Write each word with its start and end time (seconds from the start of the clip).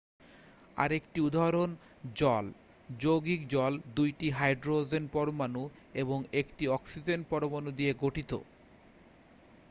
আরেকটি 0.77 1.19
উদাহরণ 1.21 1.69
জল 2.15 2.45
যৌগিক 2.99 3.41
জল 3.47 3.73
2টি 3.97 4.27
হাইড্রোজেন 4.31 5.03
পরমাণু 5.07 5.63
এবং 5.95 6.17
1টি 6.41 6.65
অক্সিজেন 6.69 7.19
পরমাণু 7.29 7.69
নিয়ে 7.77 7.93
গঠিত 8.01 8.31